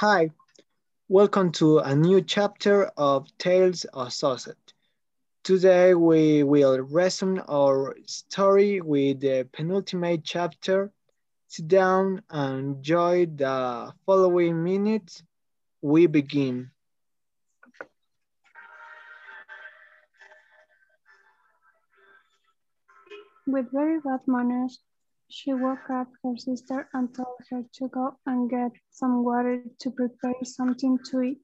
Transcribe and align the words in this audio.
Hi, 0.00 0.30
welcome 1.10 1.52
to 1.60 1.80
a 1.80 1.94
new 1.94 2.22
chapter 2.22 2.86
of 2.96 3.28
Tales 3.36 3.84
of 3.92 4.08
Sauset. 4.08 4.56
Today 5.42 5.92
we 5.92 6.42
will 6.42 6.78
resume 6.80 7.42
our 7.46 7.94
story 8.06 8.80
with 8.80 9.20
the 9.20 9.46
penultimate 9.52 10.24
chapter. 10.24 10.90
Sit 11.48 11.68
down 11.68 12.22
and 12.30 12.78
enjoy 12.78 13.26
the 13.26 13.92
following 14.06 14.64
minutes. 14.64 15.22
We 15.82 16.06
begin. 16.06 16.70
With 23.46 23.70
very 23.70 24.00
bad 24.00 24.20
manners, 24.26 24.78
she 25.30 25.54
woke 25.54 25.88
up 25.90 26.08
her 26.24 26.36
sister 26.36 26.88
and 26.92 27.14
told 27.14 27.38
her 27.50 27.62
to 27.72 27.88
go 27.88 28.16
and 28.26 28.50
get 28.50 28.72
some 28.90 29.24
water 29.24 29.62
to 29.78 29.90
prepare 29.90 30.34
something 30.42 30.98
to 31.06 31.22
eat. 31.22 31.42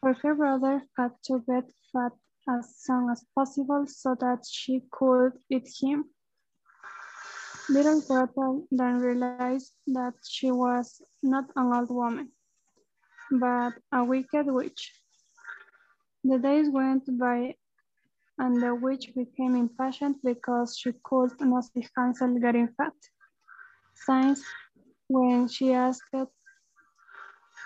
For 0.00 0.14
her 0.22 0.34
brother 0.34 0.82
had 0.96 1.12
to 1.24 1.40
get 1.40 1.70
fat 1.92 2.12
as 2.48 2.76
soon 2.76 3.10
as 3.10 3.24
possible 3.34 3.84
so 3.86 4.14
that 4.20 4.46
she 4.48 4.84
could 4.90 5.32
eat 5.50 5.68
him. 5.80 6.04
Little 7.68 8.00
Gretel 8.00 8.66
then 8.70 8.98
realized 8.98 9.72
that 9.88 10.14
she 10.28 10.50
was 10.50 11.02
not 11.22 11.50
an 11.56 11.72
old 11.74 11.90
woman, 11.90 12.32
but 13.30 13.74
a 13.92 14.04
wicked 14.04 14.46
witch. 14.46 14.92
The 16.24 16.38
days 16.38 16.68
went 16.70 17.04
by 17.18 17.56
and 18.40 18.60
the 18.62 18.74
witch 18.74 19.12
became 19.14 19.54
impatient 19.54 20.16
because 20.24 20.76
she 20.78 20.92
could 21.04 21.32
not 21.40 21.64
Hansel 21.94 22.38
getting 22.40 22.68
fat. 22.76 22.94
Since 24.06 24.42
when 25.08 25.46
she 25.46 25.74
asked 25.74 26.14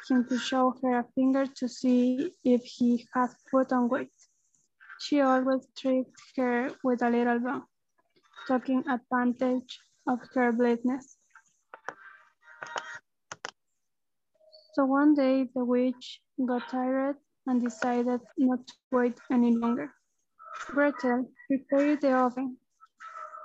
him 0.09 0.25
to 0.29 0.37
show 0.37 0.75
her 0.83 0.99
a 0.99 1.07
finger 1.15 1.47
to 1.47 1.69
see 1.69 2.33
if 2.45 2.63
he 2.65 3.07
had 3.15 3.31
put 3.51 3.73
on 3.73 3.89
weight. 3.89 4.19
She 4.99 5.21
always 5.21 5.67
tricked 5.79 6.21
her 6.37 6.71
with 6.83 7.03
a 7.03 7.11
little 7.11 7.39
bone, 7.39 7.63
taking 8.49 8.83
advantage 8.89 9.79
of 10.09 10.19
her 10.35 10.53
blindness. 10.53 11.17
So 14.75 14.85
one 14.85 15.15
day 15.15 15.49
the 15.55 15.65
witch 15.65 16.21
got 16.45 16.69
tired 16.69 17.17
and 17.47 17.63
decided 17.63 18.21
not 18.37 18.67
to 18.67 18.75
wait 18.91 19.21
any 19.31 19.55
longer. 19.55 19.91
Gretel, 20.67 21.31
prepare 21.49 21.97
the 21.97 22.13
oven. 22.13 22.57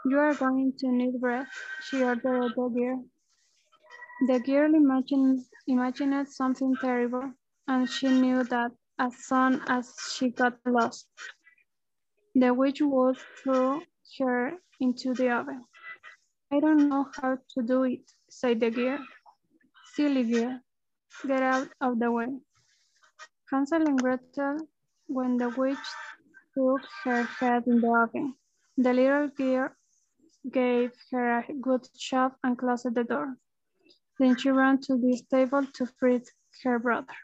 You 0.06 0.20
are 0.20 0.34
going 0.34 0.74
to 0.80 0.88
need 0.92 1.20
bread, 1.20 1.48
she 1.82 2.02
ordered 2.04 2.54
the 2.56 2.70
girl. 2.70 3.06
The 4.28 4.40
girl 4.40 4.74
imagined, 4.76 5.46
imagined 5.68 6.28
something 6.30 6.76
terrible, 6.82 7.34
and 7.68 7.90
she 7.90 8.10
knew 8.10 8.44
that 8.46 8.72
as 9.00 9.16
soon 9.26 9.62
as 9.68 9.94
she 10.12 10.30
got 10.30 10.58
lost, 10.66 11.08
the 12.36 12.54
witch 12.54 12.82
would 12.82 13.18
throw 13.44 13.82
her 14.20 14.54
into 14.80 15.14
the 15.14 15.30
oven. 15.32 15.66
I 16.52 16.60
don't 16.60 16.90
know 16.90 17.08
how 17.22 17.38
to 17.54 17.62
do 17.64 17.84
it, 17.84 18.12
said 18.30 18.60
the 18.60 18.72
girl. 18.72 19.00
Silly 19.94 20.24
girl, 20.24 20.60
get 21.28 21.44
out 21.44 21.70
of 21.82 22.00
the 22.00 22.12
way. 22.12 22.28
Hansel 23.52 23.88
and 23.88 24.00
Gretel, 24.02 24.68
when 25.08 25.38
the 25.38 25.50
witch 25.50 25.78
took 26.54 26.82
her 27.04 27.24
head 27.24 27.64
in 27.68 27.82
the 27.82 27.90
oven. 27.90 28.36
The 28.78 28.94
little 28.94 29.28
girl 29.30 29.70
gave 30.50 30.92
her 31.12 31.40
a 31.40 31.54
good 31.54 31.88
shove 31.98 32.34
and 32.44 32.58
closed 32.58 32.94
the 32.94 33.04
door. 33.04 33.36
Then 34.20 34.38
she 34.38 34.50
ran 34.50 34.80
to 34.82 34.98
the 34.98 35.16
stable 35.18 35.66
to 35.66 35.86
feed 35.86 36.24
her 36.64 36.80
brother. 36.80 37.16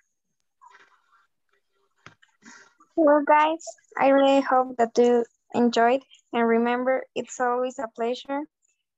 Well, 2.96 3.24
guys, 3.28 3.66
I 3.98 4.10
really 4.10 4.42
hope 4.42 4.78
that 4.78 4.98
you 4.98 5.26
enjoyed. 5.54 6.02
And 6.34 6.48
remember, 6.48 7.04
it's 7.16 7.40
always 7.40 7.80
a 7.80 7.88
pleasure. 7.96 8.42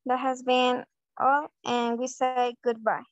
That 0.06 0.20
has 0.20 0.44
been 0.44 0.86
all, 1.20 1.52
and 1.66 2.00
we 2.00 2.08
say 2.08 2.56
goodbye. 2.64 3.04